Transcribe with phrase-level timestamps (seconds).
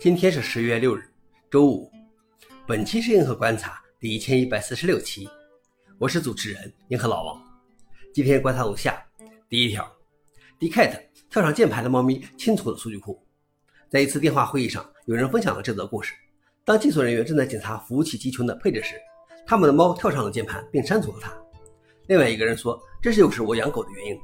[0.00, 1.04] 今天是十月六日，
[1.50, 1.92] 周五。
[2.66, 5.28] 本期是银河观察第一千一百四十六期，
[5.98, 7.38] 我是主持人银河老王。
[8.14, 9.04] 今天观察如下：
[9.46, 9.86] 第一条
[10.58, 13.22] ，Dcat 跳上键盘的猫咪清除了数据库。
[13.90, 16.14] 在一次电话会议上，有人分享了这则故事：
[16.64, 18.94] 当技术人员正在检查服务器集群的配置时，
[19.46, 21.30] 他们的猫跳上了键盘并删除了它。
[22.06, 24.18] 另外一个人说，这就是我养狗的原因。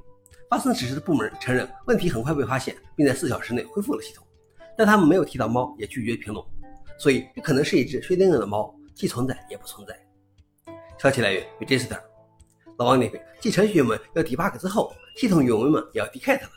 [0.49, 4.27] 发生此事的部门承认问题很快被发现，并在四小时内恢复了系统。
[4.77, 6.45] 但他们没有提到猫，也拒绝评论，
[6.99, 9.99] 所以这可能是一只薛定谔的猫，既存在也不存在。
[10.99, 11.99] 消息来源：Register。
[12.79, 16.51] 老王那边，继程序员们要 debug 之后，系统员工们也要 decat 了。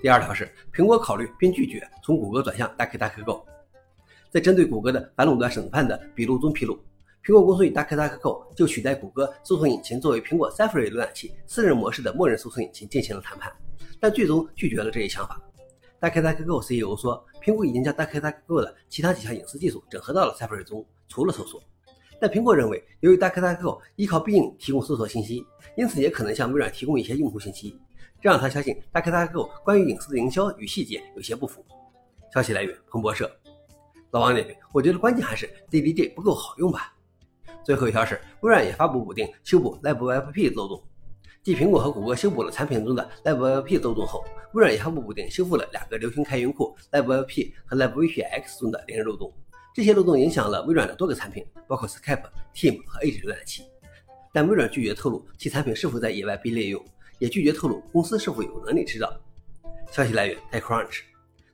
[0.00, 3.44] 第二条是，苹果考虑并拒绝从谷歌转向 DuckDuckGo。
[4.30, 6.78] 在针对谷歌的反垄断审判的笔录中披露，
[7.24, 13.52] 苹果公司与 DuckDuckGo 就取代谷歌搜索引擎作为苹果 Safari 浏览器私人模式的默认搜索引擎进行了谈判，
[14.00, 15.38] 但最终拒绝了这一想法。
[16.00, 21.60] DuckDuckGo CEO 说，苹果已经将 DuckDuckGo 的其他几项隐私技术整合到了 Safari 中，除了搜索。
[22.20, 25.44] 但苹果认为，由于 DuckDuckGo 依靠必应提供搜索信息，
[25.76, 27.76] 因此也可能向微软提供一些用户信息，
[28.20, 31.64] 这让他相信 DuckDuckGo 关于隐私的营销与细节有些不符。
[32.32, 33.30] 消息来源：彭博社。
[34.10, 36.94] 老王那边，我觉得关键还是 DDJ 不够好用吧。
[37.64, 40.82] 最后一条是，微软也发布补丁修补 LibWebP 漏洞。
[41.48, 49.32] 继苹果和谷歌修补了产品中的 LibWebP 漏洞后，微软也发布补丁修复了两个流行开源库 LibWebP 和 LibVPX 中的连漏洞。
[49.74, 53.62] 这些漏洞影响了微软的多个产品，包括 Skype、Team 和 Edge 浏览器。
[54.30, 56.84] 但微软拒绝透露其产品是否在野外被利用，
[57.18, 59.10] 也拒绝透露公司是否有能力知道。
[59.90, 61.00] 消息来源：TechCrunch。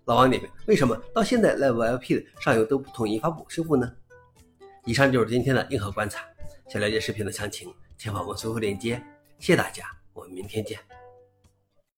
[0.07, 3.93] 老王那边，为什么到现在 LibWebP 上游都不统一发布修复呢？
[4.87, 6.25] 以上就是今天的硬核观察。
[6.69, 9.01] 想了解视频的详情，请访问搜索链接。
[9.39, 10.79] 谢大家，我们明天见。